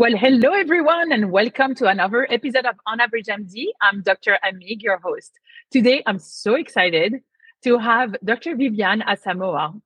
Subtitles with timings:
[0.00, 3.66] Well, hello everyone, and welcome to another episode of Unabridged MD.
[3.82, 4.38] I'm Dr.
[4.42, 5.38] Amigues, your host.
[5.70, 7.16] Today, I'm so excited
[7.64, 8.56] to have Dr.
[8.56, 9.78] Vivian Asamoah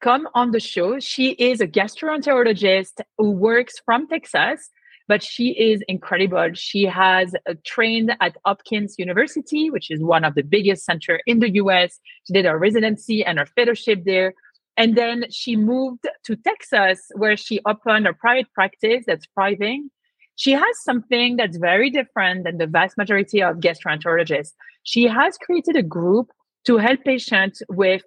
[0.00, 0.98] come on the show.
[0.98, 4.68] She is a gastroenterologist who works from Texas,
[5.06, 6.54] but she is incredible.
[6.54, 11.38] She has uh, trained at Hopkins University, which is one of the biggest center in
[11.38, 12.00] the US.
[12.26, 14.34] She did her residency and her fellowship there.
[14.82, 19.90] And then she moved to Texas where she opened a private practice that's thriving.
[20.34, 24.54] She has something that's very different than the vast majority of gastroenterologists.
[24.82, 26.32] She has created a group
[26.66, 28.02] to help patients with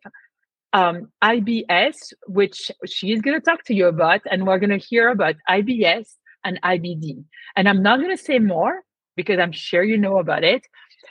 [0.73, 1.95] um, IBS,
[2.27, 6.07] which she's going to talk to you about, and we're going to hear about IBS
[6.43, 7.23] and IBD.
[7.55, 8.81] And I'm not going to say more
[9.15, 10.67] because I'm sure you know about it,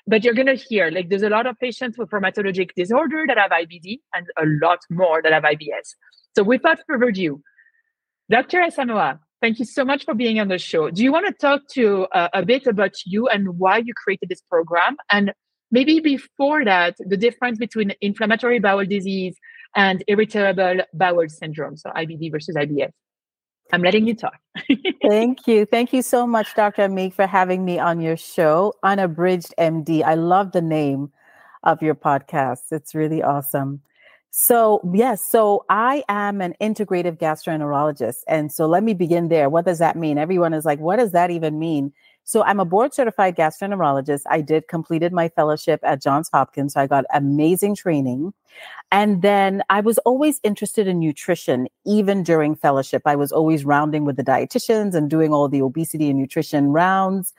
[0.07, 3.39] but you're going to hear like there's a lot of patients with rheumatologic disorder that
[3.39, 5.95] have IBD and a lot more that have IBS.
[6.37, 7.43] So without further ado,
[8.31, 8.59] Dr.
[8.61, 10.91] Asamoah, thank you so much for being on the show.
[10.91, 14.29] Do you want to talk to uh, a bit about you and why you created
[14.29, 14.97] this program?
[15.11, 15.33] And
[15.71, 19.37] maybe before that, the difference between inflammatory bowel disease
[19.77, 22.93] and irritable bowel syndrome, so IBD versus IBS.
[23.73, 24.39] I'm letting you talk.
[25.03, 25.67] Thank you.
[25.67, 26.83] Thank you so much, Dr.
[26.83, 30.03] Amigues, for having me on your show, Unabridged MD.
[30.03, 31.11] I love the name
[31.65, 32.71] of your podcast.
[32.71, 33.81] It's really awesome.
[34.31, 38.19] So, yes, so I am an integrative gastroenterologist.
[38.27, 39.49] And so let me begin there.
[39.49, 40.19] What does that mean?
[40.19, 41.93] Everyone is like, what does that even mean?
[42.25, 44.23] So I'm a board certified gastroenterologist.
[44.29, 46.73] I did completed my fellowship at Johns Hopkins.
[46.73, 48.33] So I got amazing training.
[48.91, 53.03] And then I was always interested in nutrition, even during fellowship.
[53.05, 57.35] I was always rounding with the dietitians and doing all the obesity and nutrition rounds.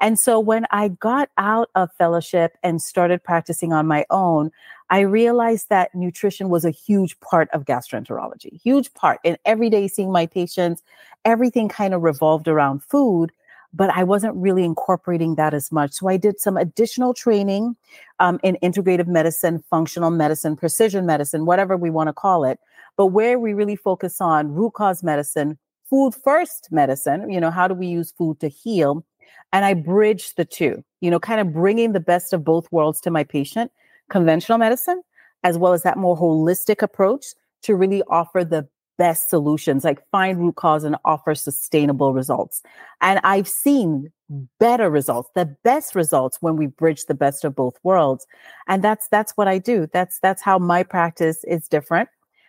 [0.00, 4.50] And so when I got out of fellowship and started practicing on my own,
[4.90, 9.88] I realized that nutrition was a huge part of gastroenterology, huge part in every day
[9.88, 10.82] seeing my patients.
[11.24, 13.32] Everything kind of revolved around food
[13.72, 15.92] but I wasn't really incorporating that as much.
[15.92, 17.76] So I did some additional training
[18.18, 22.58] um, in integrative medicine, functional medicine, precision medicine, whatever we want to call it.
[22.96, 27.68] But where we really focus on root cause medicine, food first medicine, you know, how
[27.68, 29.04] do we use food to heal?
[29.52, 33.00] And I bridge the two, you know, kind of bringing the best of both worlds
[33.02, 33.70] to my patient,
[34.10, 35.02] conventional medicine,
[35.44, 37.26] as well as that more holistic approach
[37.62, 42.62] to really offer the best solutions, like find root cause and offer sustainable results.
[43.00, 44.10] And I've seen
[44.58, 48.26] better results, the best results when we bridge the best of both worlds.
[48.66, 49.86] And that's that's what I do.
[49.92, 52.08] That's that's how my practice is different.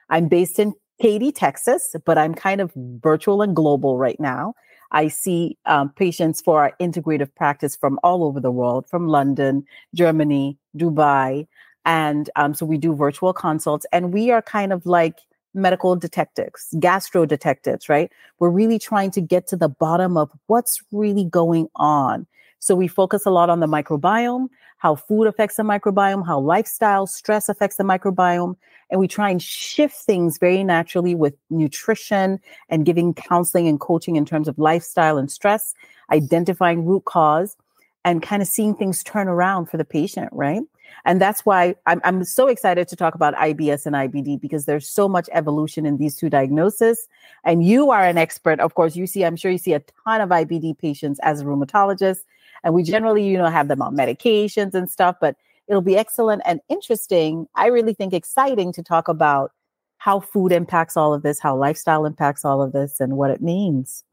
[0.10, 4.56] I'm based in Katy, Texas, but I'm kind of virtual and global right now.
[4.92, 9.66] I see um, patients for our integrative practice from all over the world, from London,
[9.94, 11.46] Germany, Dubai.
[11.86, 15.20] And um, so we do virtual consults, and we are kind of like
[15.58, 18.12] medical detectives, gastro detectives, right?
[18.40, 22.28] We're really trying to get to the bottom of what's really going on.
[22.60, 24.48] So we focus a lot on the microbiome,
[24.78, 28.56] how food affects the microbiome, how lifestyle, stress affects the microbiome.
[28.90, 32.40] And we try and shift things very naturally with nutrition
[32.70, 35.74] and giving counseling and coaching in terms of lifestyle and stress,
[36.12, 37.58] identifying root cause
[38.06, 40.62] and kind of seeing things turn around for the patient, right?
[41.06, 44.88] And that's why I'm, I'm so excited to talk about IBS and IBD because there's
[44.88, 47.08] so much evolution in these two diagnoses.
[47.44, 48.60] And you are an expert.
[48.60, 51.46] Of course, you see, I'm sure you see a ton of IBD patients as a
[51.46, 52.20] rheumatologist.
[52.64, 55.36] And we generally, you know, have them on medications and stuff, but
[55.68, 57.48] it'll be excellent and interesting.
[57.56, 59.52] I really think exciting to talk about
[59.98, 63.42] how food impacts all of this, how lifestyle impacts all of this, and what it
[63.42, 64.04] means.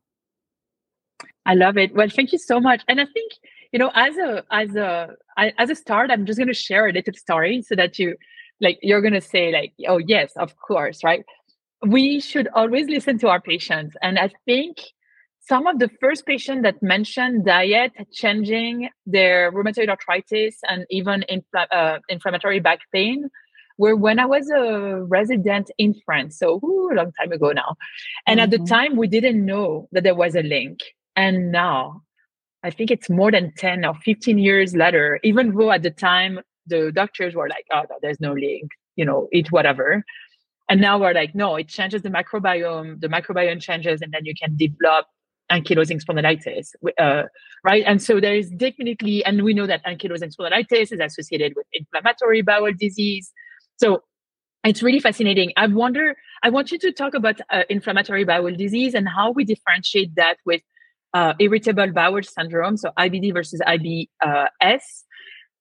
[1.47, 1.95] I love it.
[1.95, 2.83] Well, thank you so much.
[2.89, 3.33] And I think
[3.75, 5.09] you know as a as a
[5.59, 8.17] as a start i'm just going to share a little story so that you
[8.61, 11.25] like you're going to say like oh yes of course right
[11.87, 14.77] we should always listen to our patients and i think
[15.41, 21.67] some of the first patients that mentioned diet changing their rheumatoid arthritis and even infl-
[21.73, 23.29] uh, inflammatory back pain
[23.77, 26.39] were when I was a resident in France.
[26.39, 27.75] So ooh, a long time ago now.
[28.25, 28.45] And mm-hmm.
[28.45, 28.67] at the mm-hmm.
[28.67, 30.79] time, we didn't know that there was a link.
[31.17, 32.05] And now
[32.65, 36.41] I think it's more than 10 or 15 years later, even though at the time
[36.67, 40.03] the doctors were like, oh, there's no link, you know, eat whatever.
[40.71, 44.33] And now we're like, no, it changes the microbiome, the microbiome changes, and then you
[44.35, 45.05] can develop
[45.53, 47.25] ankylosing spondylitis, uh,
[47.65, 47.85] right?
[47.87, 52.41] And so there is definitely, and we know that ankylosing spondylitis is associated with inflammatory
[52.41, 53.31] bowel disease.
[53.77, 54.05] So
[54.65, 55.53] it's really fascinating.
[55.59, 59.45] I wonder, I want you to talk about uh, inflammatory bowel disease and how we
[59.45, 60.63] differentiate that with
[61.15, 64.83] uh, irritable bowel syndrome, so IBD versus IBS,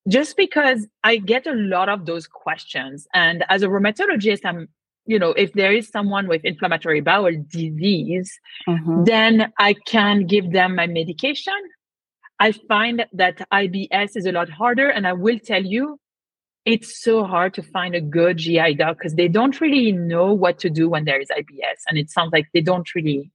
[0.10, 3.08] just because I get a lot of those questions.
[3.14, 4.68] And as a rheumatologist, I'm
[5.06, 9.04] you know, if there is someone with inflammatory bowel disease, mm-hmm.
[9.04, 11.54] then I can give them my medication.
[12.40, 14.90] I find that IBS is a lot harder.
[14.90, 16.00] And I will tell you,
[16.66, 20.60] it's so hard to find a good GI doc because they don't really know what
[20.60, 21.82] to do when there is IBS.
[21.90, 23.32] And it sounds like they don't really,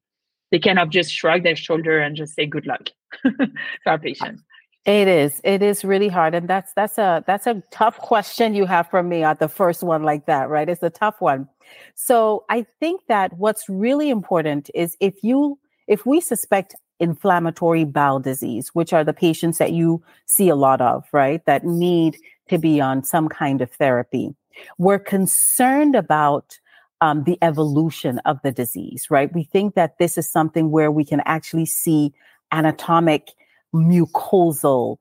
[0.50, 2.90] they of just shrug their shoulder and just say good luck
[3.24, 3.50] to
[3.86, 4.42] our patients.
[4.84, 5.40] It is.
[5.44, 9.02] It is really hard, and that's that's a that's a tough question you have for
[9.02, 10.68] me at the first one like that, right?
[10.68, 11.46] It's a tough one.
[11.94, 15.58] So I think that what's really important is if you
[15.88, 20.80] if we suspect inflammatory bowel disease, which are the patients that you see a lot
[20.80, 22.16] of, right, that need
[22.48, 24.34] to be on some kind of therapy,
[24.78, 26.58] we're concerned about
[27.00, 29.32] um, the evolution of the disease, right?
[29.32, 32.12] We think that this is something where we can actually see
[32.52, 33.30] anatomic
[33.74, 34.96] mucosal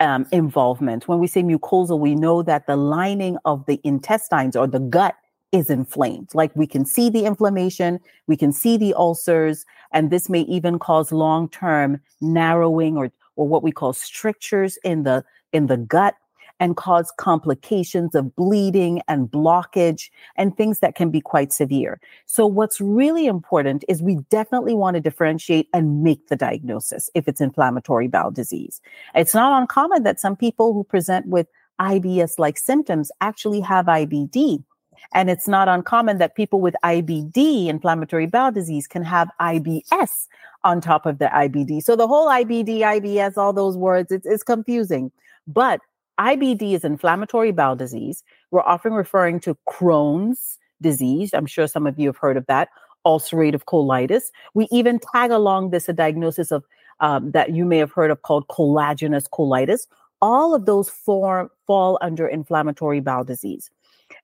[0.00, 1.08] um, involvement.
[1.08, 5.14] When we say mucosal, we know that the lining of the intestines or the gut
[5.52, 6.30] is inflamed.
[6.34, 10.78] Like we can see the inflammation, we can see the ulcers, and this may even
[10.78, 16.14] cause long-term narrowing or or what we call strictures in the in the gut
[16.60, 22.00] and cause complications of bleeding and blockage and things that can be quite severe.
[22.26, 27.28] So, what's really important is we definitely want to differentiate and make the diagnosis if
[27.28, 28.80] it's inflammatory bowel disease.
[29.14, 31.46] It's not uncommon that some people who present with
[31.80, 34.64] IBS like symptoms actually have IBD.
[35.12, 40.26] And it's not uncommon that people with IBD, inflammatory bowel disease, can have IBS
[40.64, 41.82] on top of the IBD.
[41.82, 45.12] So the whole IBD, IBS, all those words, it's, it's confusing.
[45.46, 45.80] But
[46.18, 48.22] IBD is inflammatory bowel disease.
[48.50, 51.30] We're often referring to Crohn's disease.
[51.34, 52.68] I'm sure some of you have heard of that.
[53.04, 54.24] Ulcerative colitis.
[54.54, 56.64] We even tag along this a diagnosis of
[57.00, 59.86] um, that you may have heard of called collagenous colitis.
[60.22, 63.70] All of those form, fall under inflammatory bowel disease.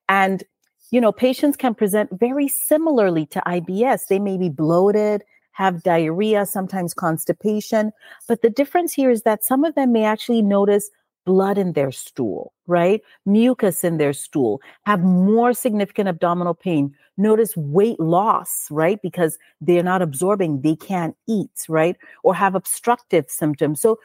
[0.09, 0.43] And,
[0.89, 4.07] you know, patients can present very similarly to IBS.
[4.07, 7.91] They may be bloated, have diarrhea, sometimes constipation.
[8.27, 10.89] But the difference here is that some of them may actually notice
[11.25, 13.01] blood in their stool, right?
[13.25, 16.93] Mucus in their stool, have more significant abdominal pain.
[17.17, 19.01] Notice weight loss, right?
[19.01, 21.95] Because they're not absorbing, they can't eat, right?
[22.23, 23.81] Or have obstructive symptoms.
[23.81, 23.99] So,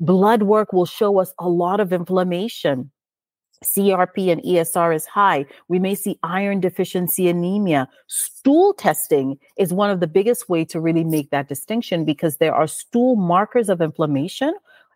[0.00, 2.90] blood work will show us a lot of inflammation.
[3.64, 5.46] CRP and ESR is high.
[5.68, 7.88] We may see iron deficiency anemia.
[8.08, 12.54] Stool testing is one of the biggest way to really make that distinction because there
[12.54, 14.54] are stool markers of inflammation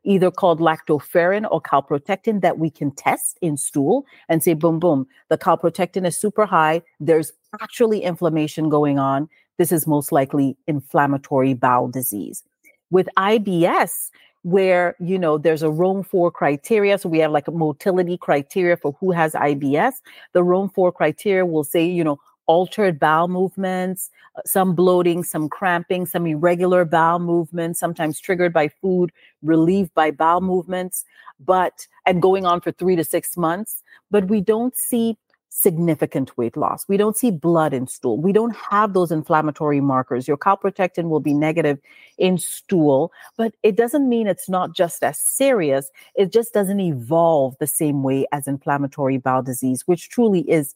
[0.08, 5.06] either called lactoferrin or calprotectin that we can test in stool and say, boom, boom,
[5.28, 6.80] the calprotectin is super high.
[6.98, 9.28] There's actually inflammation going on.
[9.58, 12.42] This is most likely inflammatory bowel disease.
[12.90, 14.08] With IBS,
[14.44, 18.78] where you know there's a Rome 4 criteria, so we have like a motility criteria
[18.78, 19.94] for who has IBS.
[20.32, 25.48] The Rome 4 criteria will say, you know, altered bowel movements, uh, some bloating, some
[25.48, 29.12] cramping, some irregular bowel movements, sometimes triggered by food,
[29.42, 31.04] relieved by bowel movements,
[31.38, 33.84] but and going on for three to six months.
[34.10, 35.16] But we don't see
[35.50, 36.84] significant weight loss.
[36.88, 38.20] We don't see blood in stool.
[38.20, 40.28] We don't have those inflammatory markers.
[40.28, 41.78] Your calprotectin will be negative
[42.16, 45.90] in stool, but it doesn't mean it's not just as serious.
[46.14, 50.74] It just doesn't evolve the same way as inflammatory bowel disease, which truly is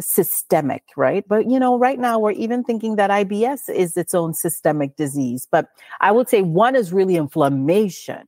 [0.00, 1.24] systemic, right?
[1.26, 5.46] But you know, right now we're even thinking that IBS is its own systemic disease.
[5.50, 5.66] But
[6.00, 8.26] I would say one is really inflammation,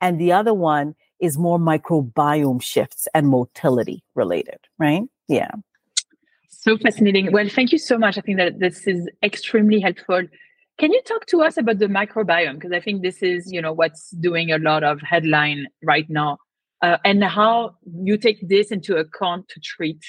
[0.00, 5.02] and the other one is more microbiome shifts and motility related, right?
[5.28, 5.50] Yeah.
[6.48, 7.32] So fascinating.
[7.32, 8.18] Well, thank you so much.
[8.18, 10.22] I think that this is extremely helpful.
[10.78, 12.54] Can you talk to us about the microbiome?
[12.54, 16.38] Because I think this is, you know, what's doing a lot of headline right now,
[16.82, 20.04] uh, and how you take this into account to treat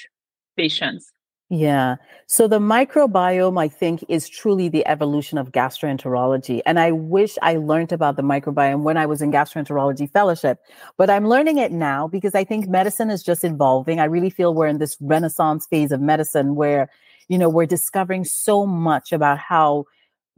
[0.58, 1.12] patients?
[1.50, 1.96] Yeah.
[2.26, 6.60] So the microbiome, I think, is truly the evolution of gastroenterology.
[6.66, 10.58] And I wish I learned about the microbiome when I was in gastroenterology fellowship,
[10.98, 13.98] but I'm learning it now because I think medicine is just evolving.
[13.98, 16.90] I really feel we're in this renaissance phase of medicine where,
[17.28, 19.86] you know, we're discovering so much about how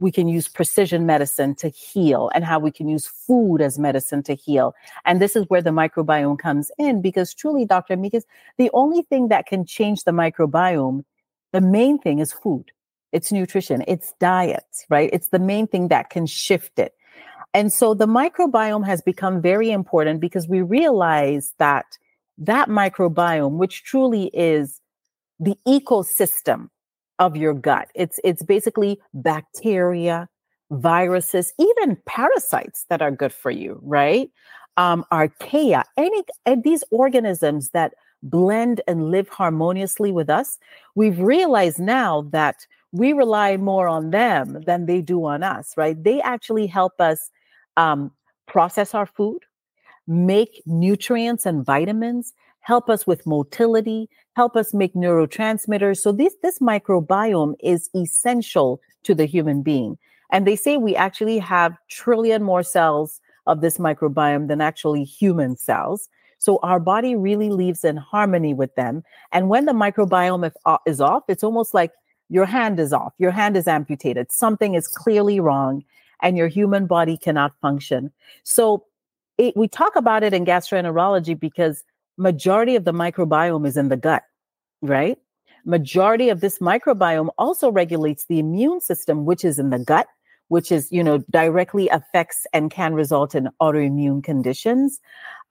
[0.01, 4.23] we can use precision medicine to heal and how we can use food as medicine
[4.23, 4.73] to heal.
[5.05, 7.93] And this is where the microbiome comes in because truly, Dr.
[7.93, 8.25] Amigues,
[8.57, 11.05] the only thing that can change the microbiome,
[11.53, 12.71] the main thing is food.
[13.11, 15.09] It's nutrition, it's diet, right?
[15.13, 16.95] It's the main thing that can shift it.
[17.53, 21.85] And so the microbiome has become very important because we realize that
[22.39, 24.81] that microbiome, which truly is
[25.39, 26.69] the ecosystem
[27.21, 27.87] of your gut.
[27.93, 30.27] It's it's basically bacteria,
[30.71, 34.29] viruses, even parasites that are good for you, right?
[34.75, 36.23] Um, archaea, any
[36.63, 40.57] these organisms that blend and live harmoniously with us,
[40.95, 46.03] we've realized now that we rely more on them than they do on us, right?
[46.03, 47.29] They actually help us
[47.77, 48.11] um,
[48.47, 49.43] process our food,
[50.07, 55.97] make nutrients and vitamins, help us with motility, help us make neurotransmitters.
[55.97, 59.97] So this this microbiome is essential to the human being.
[60.31, 65.57] And they say we actually have trillion more cells of this microbiome than actually human
[65.57, 66.07] cells.
[66.37, 69.03] So our body really lives in harmony with them.
[69.31, 70.51] And when the microbiome
[70.85, 71.91] is off, it's almost like
[72.29, 75.83] your hand is off, your hand is amputated, something is clearly wrong,
[76.21, 78.11] and your human body cannot function.
[78.43, 78.85] So
[79.37, 81.83] it, we talk about it in gastroenterology because
[82.17, 84.23] majority of the microbiome is in the gut,
[84.81, 85.17] right?
[85.65, 90.07] Majority of this microbiome also regulates the immune system, which is in the gut,
[90.47, 94.99] which is, you know, directly affects and can result in autoimmune conditions.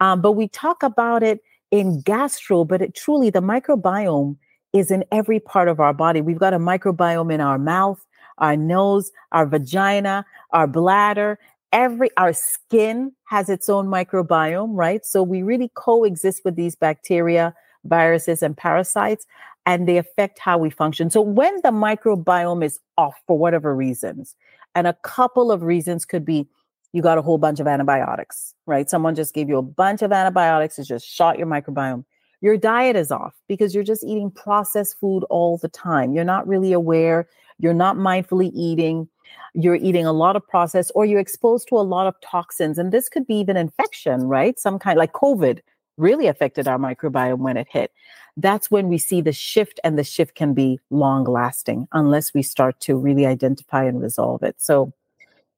[0.01, 1.41] Um, but we talk about it
[1.71, 4.37] in gastro, but it truly, the microbiome
[4.73, 6.21] is in every part of our body.
[6.21, 8.05] We've got a microbiome in our mouth,
[8.39, 11.39] our nose, our vagina, our bladder,
[11.73, 15.05] every our skin has its own microbiome, right?
[15.05, 19.27] So we really coexist with these bacteria, viruses, and parasites,
[19.67, 21.11] and they affect how we function.
[21.11, 24.35] So when the microbiome is off for whatever reasons,
[24.75, 26.49] and a couple of reasons could be
[26.93, 28.91] you got a whole bunch of antibiotics, right?
[28.91, 32.05] Someone just gave you a bunch of antibiotics, it just shot your microbiome.
[32.41, 36.15] Your diet is off because you're just eating processed food all the time.
[36.15, 39.09] You're not really aware, you're not mindfully eating
[39.55, 42.79] you're eating a lot of processed or you're exposed to a lot of toxins.
[42.79, 44.59] And this could be even infection, right?
[44.59, 45.61] Some kind like COVID
[45.97, 47.93] really affected our microbiome when it hit.
[48.37, 52.43] That's when we see the shift, and the shift can be long lasting unless we
[52.43, 54.55] start to really identify and resolve it.
[54.59, 54.93] So,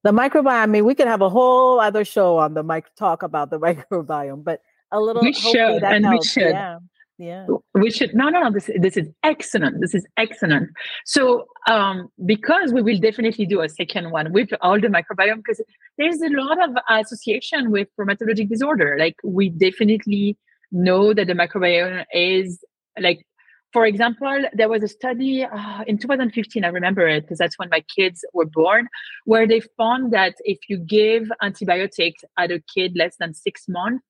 [0.02, 3.23] the microbiome, I mean, we could have a whole other show on the mic talk
[3.23, 6.35] about the microbiome, but a little we should and helps.
[6.37, 6.79] we should yeah
[7.23, 7.47] yeah.
[7.75, 10.71] We should no no no this this is excellent this is excellent.
[11.05, 15.62] So um because we will definitely do a second one with all the microbiome because
[15.99, 18.97] there's a lot of association with rheumatologic disorder.
[18.99, 20.37] Like we definitely
[20.73, 22.64] know that the microbiome is
[22.99, 23.25] like
[23.73, 27.69] for example there was a study uh, in 2015 i remember it because that's when
[27.71, 28.87] my kids were born
[29.25, 34.05] where they found that if you give antibiotics at a kid less than six months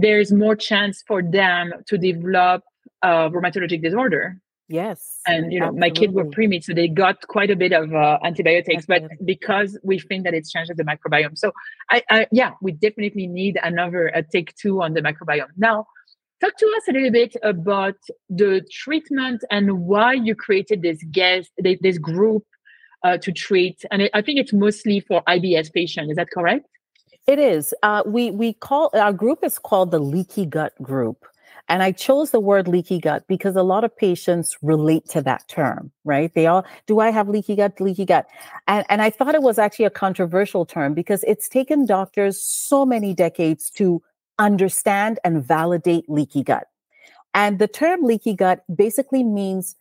[0.00, 2.62] there's more chance for them to develop
[3.02, 4.38] a rheumatologic disorder.
[4.68, 5.18] Yes.
[5.26, 5.80] And, you know, absolutely.
[5.80, 9.76] my kids were preemie, so they got quite a bit of uh, antibiotics, but because
[9.82, 11.36] we think that it changes the microbiome.
[11.36, 11.50] So,
[11.90, 15.48] I, I, yeah, we definitely need another a take two on the microbiome.
[15.56, 15.86] Now,
[16.40, 17.96] talk to us a little bit about
[18.28, 22.44] the treatment and why you created this guest, this group
[23.02, 23.84] uh, to treat.
[23.90, 26.10] And I think it's mostly for IBS patients.
[26.10, 26.66] Is that correct?
[27.26, 27.74] It is.
[27.82, 31.24] Uh, we we call our group is called the leaky gut group.
[31.68, 35.46] And I chose the word leaky gut because a lot of patients relate to that
[35.46, 36.34] term, right?
[36.34, 38.26] They all, do I have leaky gut, leaky gut?
[38.66, 42.84] And, and I thought it was actually a controversial term because it's taken doctors so
[42.84, 44.02] many decades to
[44.36, 46.66] understand and validate leaky gut.
[47.34, 49.76] And the term leaky gut basically means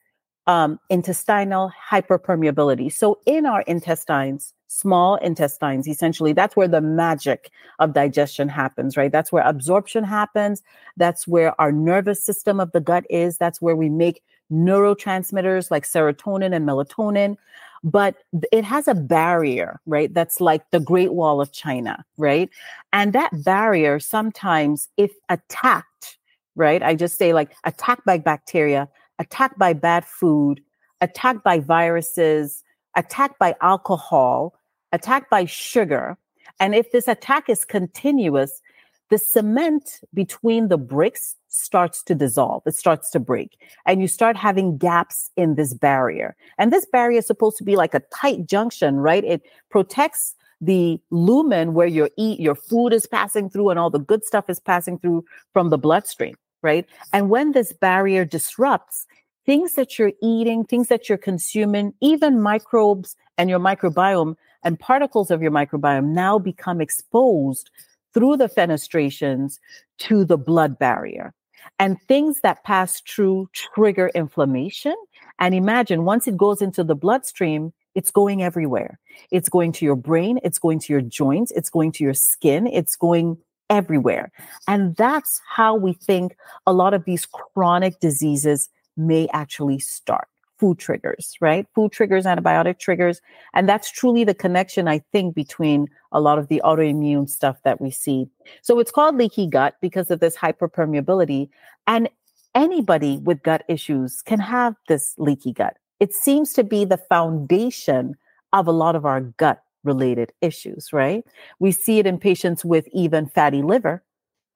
[0.46, 2.93] um, intestinal hyperpermeability.
[2.93, 9.11] So in our intestines, small intestines, essentially, that's where the magic of digestion happens, right?
[9.11, 10.61] That's where absorption happens.
[10.95, 13.38] That's where our nervous system of the gut is.
[13.38, 17.35] That's where we make neurotransmitters like serotonin and melatonin.
[17.83, 18.17] But
[18.51, 20.13] it has a barrier, right?
[20.13, 22.49] That's like the Great Wall of China, right?
[22.93, 26.17] And that barrier sometimes, if attacked,
[26.55, 26.83] right?
[26.83, 30.61] I just say like attacked by bacteria, attacked by bad food,
[31.01, 32.63] attacked by viruses,
[32.95, 34.53] attacked by alcohol,
[34.91, 36.17] attacked by sugar.
[36.60, 38.62] And if this attack is continuous,
[39.10, 44.38] the cement between the bricks starts to dissolve, it starts to break, and you start
[44.38, 46.36] having gaps in this barrier.
[46.60, 49.24] And this barrier is supposed to be like a tight junction, right?
[49.24, 49.41] It
[49.72, 54.25] protects the lumen where your eat your food is passing through and all the good
[54.25, 56.86] stuff is passing through from the bloodstream right?
[57.13, 59.05] And when this barrier disrupts,
[59.46, 65.31] things that you're eating, things that you're consuming, even microbes and your microbiome and particles
[65.31, 67.69] of your microbiome now become exposed
[68.13, 69.59] through the fenestrations
[69.99, 71.33] to the blood barrier.
[71.77, 74.95] And things that pass through trigger inflammation.
[75.39, 78.99] And imagine once it goes into the bloodstream, it's going everywhere.
[79.31, 82.65] It's going to your brain, it's going to your joints, it's going to your skin,
[82.67, 83.37] it's going
[83.69, 84.31] everywhere.
[84.67, 86.35] And that's how we think
[86.65, 90.27] a lot of these chronic diseases may actually start.
[90.59, 91.65] Food triggers, right?
[91.73, 93.21] Food triggers, antibiotic triggers.
[93.53, 97.79] And that's truly the connection, I think, between a lot of the autoimmune stuff that
[97.79, 98.27] we see.
[98.61, 101.49] So it's called leaky gut because of this hyperpermeability.
[101.87, 102.09] And
[102.55, 105.77] anybody with gut issues can have this leaky gut.
[105.99, 108.15] It seems to be the foundation
[108.53, 111.23] of a lot of our gut related issues, right?
[111.59, 114.03] We see it in patients with even fatty liver.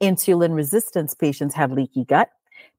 [0.02, 2.30] Insulin resistance patients have leaky gut.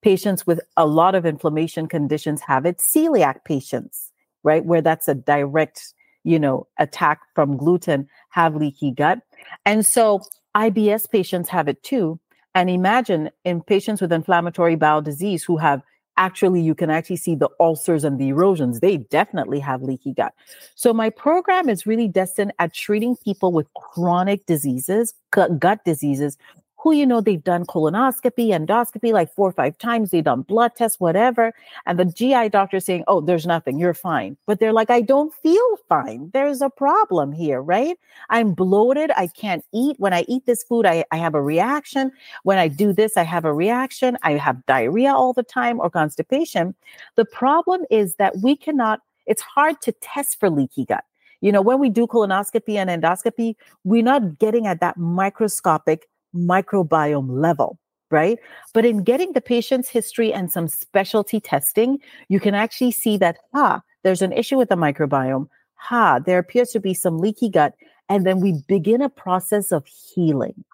[0.04, 2.76] Patients with a lot of inflammation conditions have it.
[2.76, 5.94] Celiac patients, right, where that's a direct,
[6.24, 9.20] you know, attack from gluten have leaky gut.
[9.64, 10.20] And so
[10.54, 12.20] IBS patients have it too.
[12.54, 15.80] And imagine in patients with inflammatory bowel disease who have
[16.18, 18.80] actually, you can actually see the ulcers and the erosions.
[18.80, 20.34] They definitely have leaky gut.
[20.74, 26.36] So my program is really destined at treating people with chronic diseases, gut diseases
[26.84, 30.72] who you know they've done colonoscopy, endoscopy like four or five times, they've done blood
[30.76, 31.54] tests, whatever.
[31.86, 34.36] And the GI doctor saying, Oh, there's nothing, you're fine.
[34.46, 36.30] But they're like, I don't feel fine.
[36.34, 37.98] There's a problem here, right?
[38.28, 39.10] I'm bloated.
[39.16, 39.98] I can't eat.
[39.98, 42.12] When I eat this food, I, I have a reaction.
[42.42, 44.18] When I do this, I have a reaction.
[44.22, 46.74] I have diarrhea all the time or constipation.
[47.14, 51.04] The problem is that we cannot, it's hard to test for leaky gut.
[51.40, 57.28] You know, when we do colonoscopy and endoscopy, we're not getting at that microscopic microbiome
[57.30, 57.78] level,
[58.10, 58.38] right?
[58.72, 61.98] But in getting the patient's history and some specialty testing,
[62.28, 65.48] you can actually see that, ah, there's an issue with the microbiome.
[65.74, 67.74] Ha, there appears to be some leaky gut.
[68.08, 70.64] And then we begin a process of healing,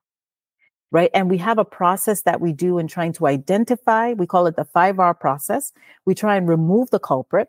[0.90, 1.11] right?
[1.14, 4.57] And we have a process that we do in trying to identify, we call it
[4.57, 5.73] the 5R process.
[6.05, 7.49] We try and remove the culprit.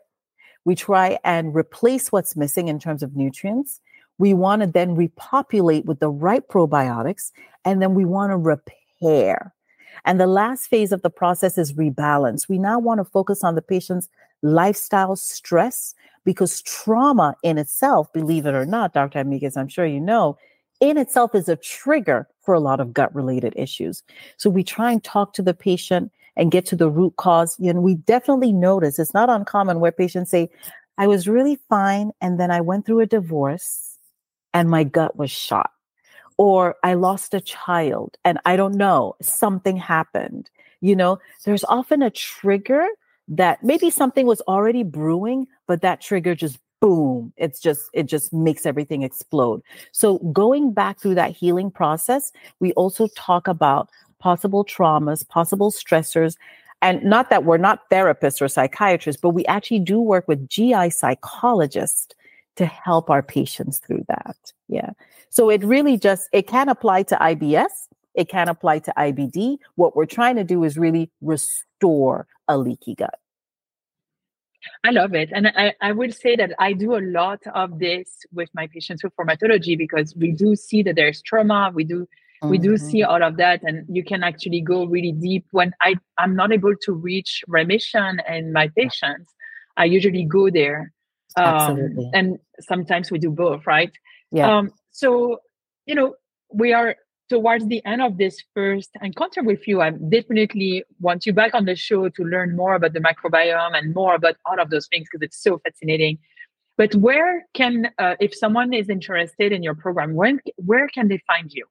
[0.64, 3.80] We try and replace what's missing in terms of nutrients.
[4.18, 7.32] We want to then repopulate with the right probiotics,
[7.64, 9.52] and then we want to repair.
[10.04, 12.48] And the last phase of the process is rebalance.
[12.48, 14.08] We now want to focus on the patient's
[14.42, 19.20] lifestyle stress because trauma in itself, believe it or not, Dr.
[19.20, 20.36] Amigues, I'm sure you know,
[20.80, 24.02] in itself is a trigger for a lot of gut related issues.
[24.36, 27.58] So we try and talk to the patient and get to the root cause.
[27.58, 30.50] Know, we definitely notice it's not uncommon where patients say,
[30.98, 32.10] I was really fine.
[32.20, 33.91] And then I went through a divorce
[34.54, 35.70] and my gut was shot.
[36.38, 40.50] Or I lost a child and I don't know, something happened.
[40.80, 42.86] You know, there's often a trigger
[43.28, 48.32] that maybe something was already brewing, but that trigger just boom, it's just, it just
[48.32, 49.62] makes everything explode.
[49.92, 53.88] So going back through that healing process, we also talk about
[54.18, 56.36] possible traumas, possible stressors,
[56.80, 60.90] and not that we're not therapists or psychiatrists, but we actually do work with GI
[60.90, 62.08] psychologists
[62.56, 64.36] to help our patients through that.
[64.68, 64.90] Yeah.
[65.30, 69.58] So it really just it can apply to IBS, it can apply to IBD.
[69.76, 73.18] What we're trying to do is really restore a leaky gut.
[74.84, 75.30] I love it.
[75.32, 79.02] And I, I will say that I do a lot of this with my patients
[79.02, 81.72] with rheumatology because we do see that there's trauma.
[81.74, 82.48] We do mm-hmm.
[82.48, 83.10] we do see mm-hmm.
[83.10, 83.62] all of that.
[83.62, 85.46] And you can actually go really deep.
[85.50, 89.32] When I, I'm not able to reach remission in my patients,
[89.76, 90.92] I usually go there
[91.36, 92.04] Absolutely.
[92.06, 93.92] Um, and sometimes we do both, right?
[94.30, 94.58] Yeah.
[94.58, 95.40] Um, so,
[95.86, 96.14] you know,
[96.52, 96.96] we are
[97.28, 99.80] towards the end of this first encounter with you.
[99.80, 103.94] I definitely want you back on the show to learn more about the microbiome and
[103.94, 106.18] more about all of those things because it's so fascinating.
[106.76, 111.22] But where can, uh, if someone is interested in your program, when where can they
[111.26, 111.66] find you?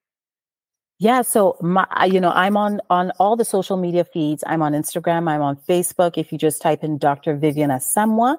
[0.99, 4.43] Yeah, so my, you know, I'm on on all the social media feeds.
[4.45, 5.27] I'm on Instagram.
[5.27, 6.15] I'm on Facebook.
[6.15, 7.35] If you just type in Dr.
[7.35, 8.37] Vivian Asamoah,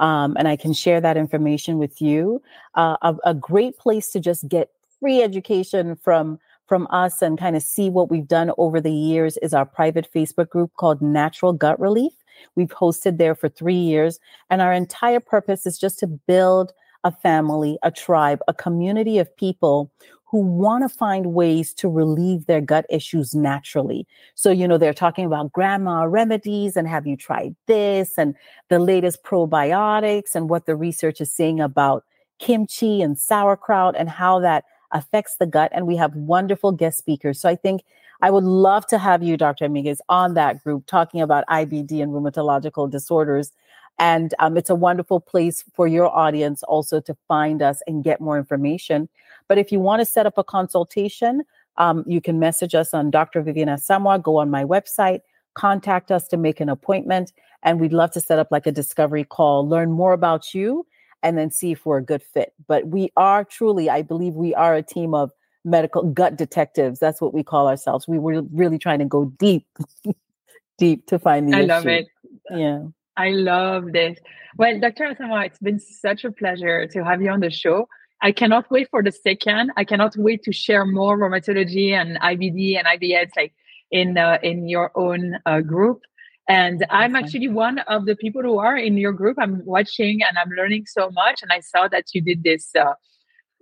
[0.00, 2.42] um, and I can share that information with you.
[2.74, 7.54] Uh, a, a great place to just get free education from from us and kind
[7.54, 11.52] of see what we've done over the years is our private Facebook group called Natural
[11.52, 12.12] Gut Relief.
[12.56, 14.18] We've hosted there for three years,
[14.50, 16.72] and our entire purpose is just to build
[17.04, 19.92] a family, a tribe, a community of people
[20.26, 24.06] who want to find ways to relieve their gut issues naturally.
[24.34, 28.34] So, you know, they're talking about grandma remedies and have you tried this and
[28.68, 32.04] the latest probiotics and what the research is saying about
[32.40, 35.70] kimchi and sauerkraut and how that affects the gut.
[35.72, 37.40] And we have wonderful guest speakers.
[37.40, 37.82] So I think
[38.20, 39.66] I would love to have you, Dr.
[39.66, 43.52] Amigues, on that group talking about IBD and rheumatological disorders.
[43.98, 48.20] And um, it's a wonderful place for your audience also to find us and get
[48.20, 49.08] more information.
[49.48, 51.42] But if you want to set up a consultation,
[51.78, 53.42] um, you can message us on Dr.
[53.42, 55.20] Vivian Asamoah, go on my website,
[55.54, 57.32] contact us to make an appointment.
[57.62, 60.86] And we'd love to set up like a discovery call, learn more about you,
[61.22, 62.52] and then see if we're a good fit.
[62.66, 65.30] But we are truly, I believe we are a team of
[65.64, 67.00] medical gut detectives.
[67.00, 68.06] That's what we call ourselves.
[68.06, 69.66] We were really trying to go deep,
[70.78, 71.68] deep to find the I issue.
[71.68, 72.06] love it.
[72.50, 72.82] Yeah.
[73.16, 74.18] I love this.
[74.56, 75.14] Well, Dr.
[75.14, 77.88] Asamoah, it's been such a pleasure to have you on the show.
[78.22, 79.72] I cannot wait for the second.
[79.76, 83.52] I cannot wait to share more rheumatology and IBD and IBS like
[83.90, 86.02] in uh, in your own uh, group.
[86.48, 89.36] And I'm actually one of the people who are in your group.
[89.38, 91.42] I'm watching and I'm learning so much.
[91.42, 92.94] And I saw that you did this uh,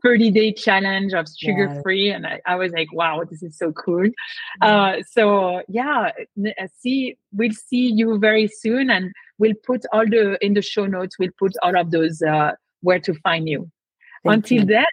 [0.03, 2.11] 30 day challenge of sugar free.
[2.11, 4.11] And I, I, was like, wow, this is so cool.
[4.61, 6.11] Uh, so yeah,
[6.47, 8.90] uh, see, we'll see you very soon.
[8.90, 12.53] And we'll put all the, in the show notes, we'll put all of those uh,
[12.83, 13.70] where to find you.
[14.25, 14.64] Thank Until you.
[14.66, 14.85] then,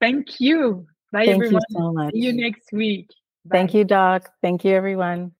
[0.00, 0.86] thank you.
[1.12, 1.62] Bye, thank everyone.
[1.70, 2.12] You so much.
[2.14, 3.08] See you next week.
[3.44, 3.58] Bye.
[3.58, 4.30] Thank you, Doc.
[4.42, 5.32] Thank you, everyone.